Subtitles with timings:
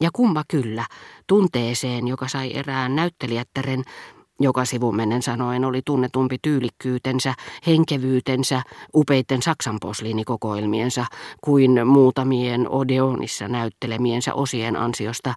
[0.00, 0.86] Ja kumma kyllä,
[1.26, 3.82] tunteeseen, joka sai erään näyttelijättären,
[4.40, 7.34] joka sivumennen sanoen oli tunnetumpi tyylikkyytensä,
[7.66, 8.62] henkevyytensä,
[8.94, 11.06] upeitten Saksan posliinikokoelmiensa
[11.40, 15.34] kuin muutamien Odeonissa näyttelemiensä osien ansiosta,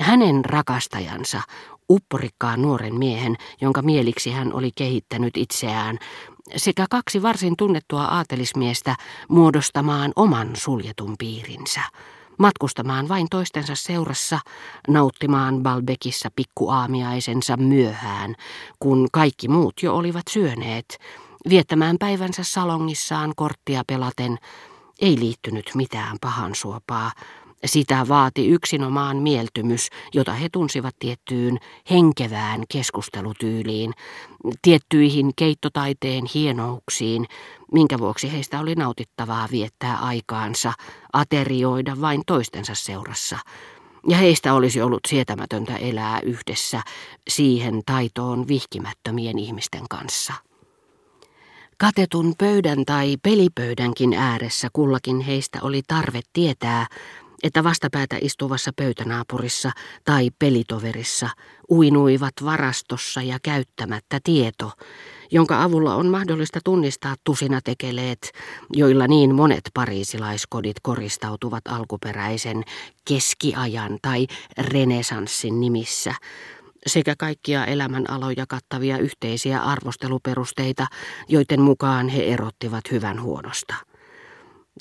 [0.00, 1.40] hänen rakastajansa,
[1.90, 5.98] upporikkaan nuoren miehen, jonka mieliksi hän oli kehittänyt itseään,
[6.56, 8.96] sekä kaksi varsin tunnettua aatelismiestä
[9.28, 11.80] muodostamaan oman suljetun piirinsä
[12.38, 14.38] matkustamaan vain toistensa seurassa,
[14.88, 18.34] nauttimaan Balbekissa pikkuaamiaisensa myöhään,
[18.80, 20.98] kun kaikki muut jo olivat syöneet,
[21.48, 24.38] viettämään päivänsä salongissaan korttia pelaten,
[25.00, 27.12] ei liittynyt mitään pahansuopaa,
[27.64, 31.58] sitä vaati yksinomaan mieltymys, jota he tunsivat tiettyyn
[31.90, 33.92] henkevään keskustelutyyliin,
[34.62, 37.26] tiettyihin keittotaiteen hienouksiin,
[37.72, 40.72] minkä vuoksi heistä oli nautittavaa viettää aikaansa,
[41.12, 43.38] aterioida vain toistensa seurassa.
[44.08, 46.82] Ja heistä olisi ollut sietämätöntä elää yhdessä
[47.28, 50.32] siihen taitoon vihkimättömien ihmisten kanssa.
[51.78, 56.86] Katetun pöydän tai pelipöydänkin ääressä kullakin heistä oli tarve tietää,
[57.46, 59.70] että vastapäätä istuvassa pöytänaapurissa
[60.04, 61.28] tai pelitoverissa
[61.70, 64.72] uinuivat varastossa ja käyttämättä tieto,
[65.30, 68.32] jonka avulla on mahdollista tunnistaa tusinatekeleet,
[68.72, 72.62] joilla niin monet pariisilaiskodit koristautuvat alkuperäisen
[73.08, 74.26] keskiajan tai
[74.58, 76.14] renesanssin nimissä,
[76.86, 80.86] sekä kaikkia elämänaloja kattavia yhteisiä arvosteluperusteita,
[81.28, 83.74] joiden mukaan he erottivat hyvän huonosta.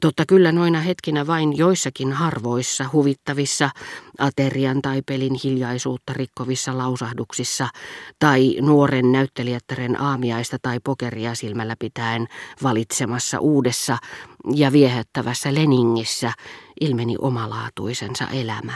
[0.01, 3.69] Totta kyllä noina hetkinä vain joissakin harvoissa huvittavissa
[4.19, 7.67] aterian tai pelin hiljaisuutta rikkovissa lausahduksissa
[8.19, 12.27] tai nuoren näyttelijättären aamiaista tai pokeria silmällä pitäen
[12.63, 13.97] valitsemassa uudessa
[14.55, 16.31] ja viehättävässä Leningissä
[16.81, 18.73] ilmeni omalaatuisensa elämä,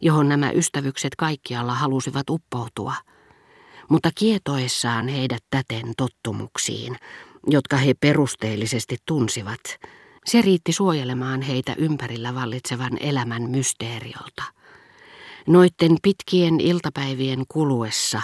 [0.00, 2.94] johon nämä ystävykset kaikkialla halusivat uppoutua.
[3.88, 6.96] Mutta kietoessaan heidät täten tottumuksiin,
[7.46, 9.60] jotka he perusteellisesti tunsivat–
[10.24, 14.42] se riitti suojelemaan heitä ympärillä vallitsevan elämän mysteeriolta.
[15.46, 18.22] Noitten pitkien iltapäivien kuluessa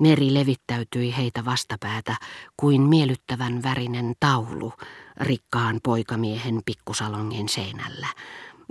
[0.00, 2.16] meri levittäytyi heitä vastapäätä
[2.56, 4.72] kuin miellyttävän värinen taulu
[5.16, 8.06] rikkaan poikamiehen pikkusalongin seinällä.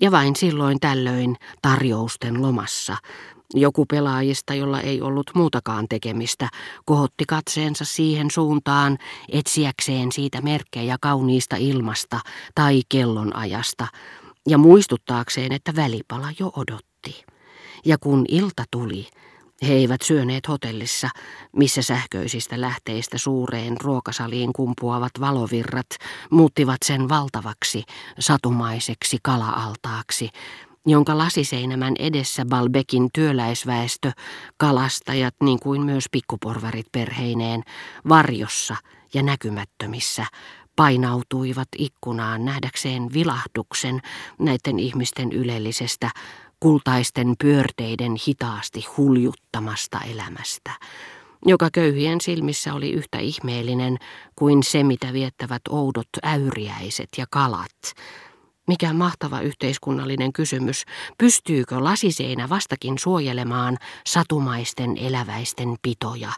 [0.01, 2.97] Ja vain silloin tällöin tarjousten lomassa
[3.53, 6.49] joku pelaajista, jolla ei ollut muutakaan tekemistä,
[6.85, 8.97] kohotti katseensa siihen suuntaan
[9.31, 12.19] etsiäkseen siitä merkkejä kauniista ilmasta
[12.55, 13.87] tai kellonajasta
[14.47, 17.25] ja muistuttaakseen, että välipala jo odotti.
[17.85, 19.07] Ja kun ilta tuli,
[19.67, 21.09] he eivät syöneet hotellissa,
[21.55, 25.87] missä sähköisistä lähteistä suureen ruokasaliin kumpuavat valovirrat
[26.31, 27.83] muuttivat sen valtavaksi,
[28.19, 30.29] satumaiseksi kala-altaaksi,
[30.85, 34.11] jonka lasiseinämän edessä Balbekin työläisväestö,
[34.57, 37.63] kalastajat niin kuin myös pikkuporvarit perheineen,
[38.09, 38.75] varjossa
[39.13, 40.25] ja näkymättömissä,
[40.75, 43.99] painautuivat ikkunaan nähdäkseen vilahduksen
[44.39, 46.09] näiden ihmisten ylellisestä,
[46.59, 50.71] kultaisten pyörteiden hitaasti huljuttamasta elämästä,
[51.45, 53.97] joka köyhien silmissä oli yhtä ihmeellinen
[54.35, 57.93] kuin se, mitä viettävät oudot äyriäiset ja kalat,
[58.69, 60.85] mikä mahtava yhteiskunnallinen kysymys.
[61.17, 66.31] Pystyykö lasiseinä vastakin suojelemaan satumaisten eläväisten pitoja?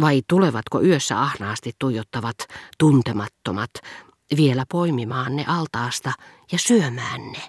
[0.00, 2.36] Vai tulevatko yössä ahnaasti tuijottavat
[2.78, 3.70] tuntemattomat
[4.36, 6.12] vielä poimimaan ne altaasta
[6.52, 7.40] ja syömään ne?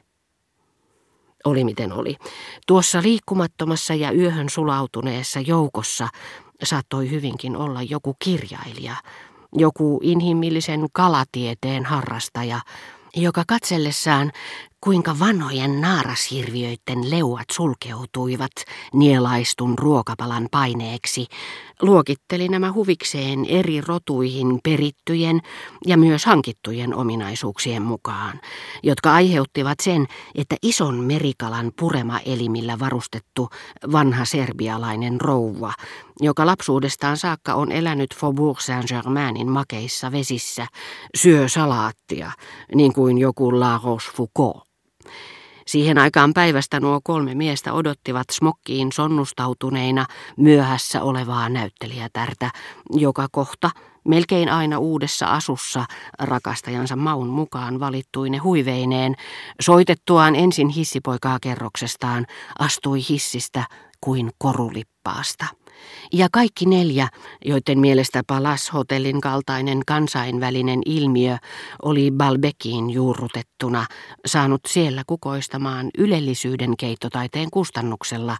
[1.46, 2.16] Oli miten oli.
[2.68, 6.07] Tuossa liikkumattomassa ja yöhön sulautuneessa joukossa
[6.63, 8.96] saattoi hyvinkin olla joku kirjailija,
[9.53, 12.59] joku inhimillisen kalatieteen harrastaja,
[13.15, 14.31] joka katsellessaan
[14.81, 18.52] kuinka vanhojen naarashirviöiden leuat sulkeutuivat
[18.94, 21.25] nielaistun ruokapalan paineeksi,
[21.81, 25.41] luokitteli nämä huvikseen eri rotuihin perittyjen
[25.88, 28.41] ja myös hankittujen ominaisuuksien mukaan,
[28.84, 30.06] jotka aiheuttivat sen,
[30.36, 33.50] että ison merikalan purema elimillä varustettu
[33.92, 35.74] vanha serbialainen rouva,
[36.19, 40.68] joka lapsuudestaan saakka on elänyt Faubourg Saint-Germainin makeissa vesissä,
[41.18, 42.31] syö salaattia,
[42.75, 44.75] niin kuin joku La Rochefoucauld.
[45.68, 50.06] Siihen aikaan päivästä nuo kolme miestä odottivat smokkiin sonnustautuneina
[50.38, 52.52] myöhässä olevaa näyttelijätärtä,
[52.92, 53.69] joka kohta,
[54.07, 55.86] melkein aina uudessa asussa,
[56.19, 59.16] rakastajansa maun mukaan valittuine huiveineen,
[59.62, 62.25] soitettuaan ensin hissipoikaa kerroksestaan,
[62.60, 63.63] astui hissistä
[64.02, 65.46] kuin korulippaasta.
[66.13, 67.07] Ja kaikki neljä,
[67.45, 71.38] joiden mielestä Palas-hotellin kaltainen kansainvälinen ilmiö
[71.81, 73.86] oli Balbekiin juurrutettuna,
[74.25, 78.38] saanut siellä kukoistamaan ylellisyyden keittotaiteen kustannuksella,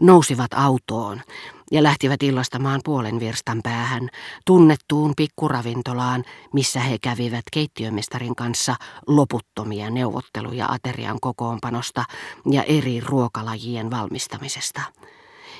[0.00, 1.22] nousivat autoon
[1.70, 4.08] ja lähtivät illastamaan puolen virstan päähän,
[4.46, 12.04] tunnettuun pikkuravintolaan, missä he kävivät keittiömestarin kanssa loputtomia neuvotteluja aterian kokoonpanosta
[12.50, 14.80] ja eri ruokalajien valmistamisesta.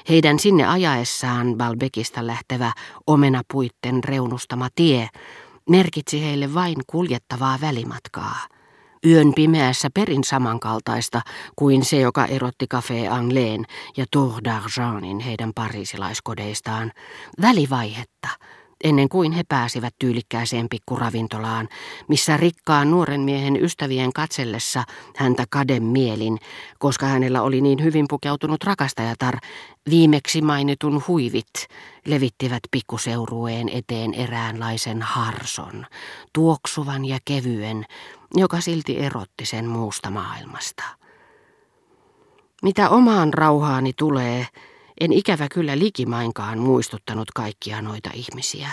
[0.08, 2.72] Heidän sinne ajaessaan Balbekista lähtevä
[3.06, 5.08] omenapuitten reunustama tie
[5.70, 8.36] merkitsi heille vain kuljettavaa välimatkaa.
[9.06, 11.20] Yön pimeässä perin samankaltaista
[11.56, 13.64] kuin se, joka erotti Café Angleen
[13.96, 16.92] ja Tour d'Argentin heidän parisilaiskodeistaan.
[17.40, 18.28] Välivaihetta,
[18.84, 21.68] ennen kuin he pääsivät tyylikkääseen pikkuravintolaan,
[22.08, 24.84] missä rikkaan nuoren miehen ystävien katsellessa
[25.16, 26.38] häntä kaden mielin,
[26.78, 29.38] koska hänellä oli niin hyvin pukeutunut rakastajatar,
[29.90, 31.46] viimeksi mainitun huivit
[32.06, 35.86] levittivät pikkuseurueen eteen eräänlaisen harson,
[36.32, 37.84] tuoksuvan ja kevyen,
[38.34, 40.84] joka silti erotti sen muusta maailmasta.
[42.62, 44.46] Mitä omaan rauhaani tulee,
[45.00, 48.68] en ikävä kyllä likimainkaan muistuttanut kaikkia noita ihmisiä.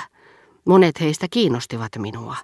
[0.65, 2.35] Monet heistä kiinnostivat minua.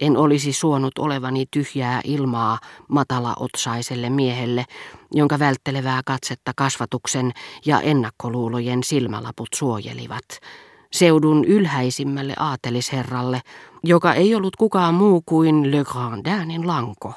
[0.00, 2.58] En olisi suonut olevani tyhjää ilmaa
[2.88, 4.64] matala-otsaiselle miehelle,
[5.12, 7.32] jonka välttelevää katsetta kasvatuksen
[7.66, 10.24] ja ennakkoluulojen silmälaput suojelivat.
[10.92, 13.40] Seudun ylhäisimmälle aatelisherralle,
[13.84, 17.14] joka ei ollut kukaan muu kuin Le Grandinin lanko.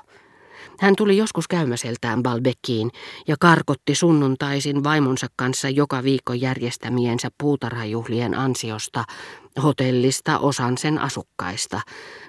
[0.80, 2.92] Hän tuli joskus käymäseltään Balbekkiin
[3.28, 9.04] ja karkotti sunnuntaisin vaimonsa kanssa joka viikko järjestämiensä puutarhajuhlien ansiosta
[9.64, 11.82] hotellista osan sen asukkaista,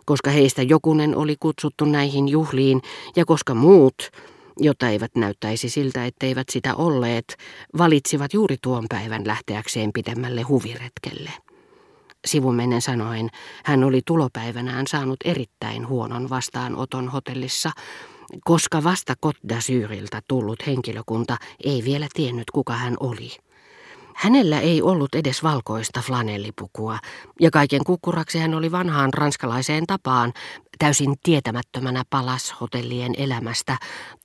[0.05, 2.83] koska heistä jokunen oli kutsuttu näihin juhliin
[3.17, 4.11] ja koska muut,
[4.57, 7.37] jotta eivät näyttäisi siltä, etteivät sitä olleet,
[7.79, 11.31] valitsivat juuri tuon päivän lähteäkseen pidemmälle huviretkelle.
[12.27, 13.29] Sivumennen sanoen,
[13.65, 17.71] hän oli tulopäivänään saanut erittäin huonon vastaanoton hotellissa,
[18.45, 19.39] koska vasta Côte
[20.29, 23.46] tullut henkilökunta ei vielä tiennyt kuka hän oli.
[24.17, 26.99] Hänellä ei ollut edes valkoista flanellipukua,
[27.41, 30.33] ja kaiken kukkuraksi hän oli vanhaan ranskalaiseen tapaan,
[30.79, 33.77] täysin tietämättömänä palashotellien elämästä,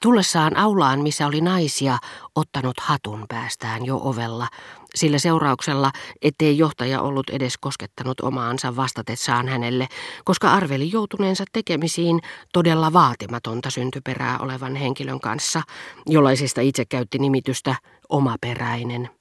[0.01, 1.97] tullessaan aulaan, missä oli naisia,
[2.35, 4.47] ottanut hatun päästään jo ovella,
[4.95, 5.91] sillä seurauksella,
[6.21, 9.87] ettei johtaja ollut edes koskettanut omaansa vastatessaan hänelle,
[10.23, 12.19] koska arveli joutuneensa tekemisiin
[12.53, 15.61] todella vaatimatonta syntyperää olevan henkilön kanssa,
[16.07, 17.75] jollaisesta itse käytti nimitystä
[18.09, 19.20] omaperäinen.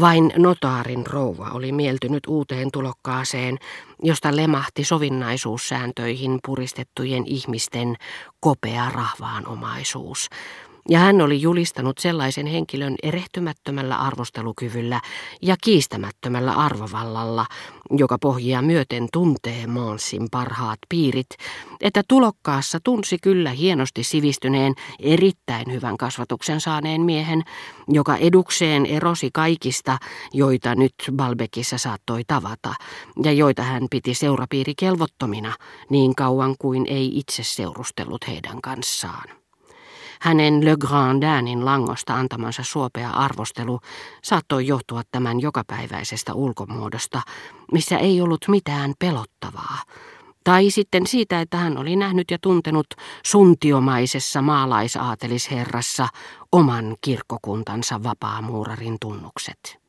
[0.00, 3.58] Vain notaarin rouva oli mieltynyt uuteen tulokkaaseen,
[4.02, 7.96] josta lemahti sovinnaisuussääntöihin puristettujen ihmisten
[8.40, 10.28] kopea rahvaanomaisuus,
[10.88, 15.00] ja hän oli julistanut sellaisen henkilön erehtymättömällä arvostelukyvyllä
[15.42, 17.46] ja kiistämättömällä arvovallalla,
[17.90, 21.26] joka pohjia myöten tuntee Mansin parhaat piirit,
[21.80, 27.42] että tulokkaassa tunsi kyllä hienosti sivistyneen, erittäin hyvän kasvatuksen saaneen miehen,
[27.88, 29.98] joka edukseen erosi kaikista,
[30.32, 32.74] joita nyt Balbekissa saattoi tavata,
[33.24, 35.54] ja joita hän piti seurapiirikelvottomina
[35.90, 39.45] niin kauan kuin ei itse seurustellut heidän kanssaan.
[40.20, 43.80] Hänen Le Grandinin langosta antamansa suopea arvostelu
[44.22, 47.22] saattoi johtua tämän jokapäiväisestä ulkomuodosta,
[47.72, 49.78] missä ei ollut mitään pelottavaa.
[50.44, 52.86] Tai sitten siitä, että hän oli nähnyt ja tuntenut
[53.26, 56.08] suntiomaisessa maalaisaatelisherrassa
[56.52, 59.85] oman kirkkokuntansa vapaamuurarin tunnukset.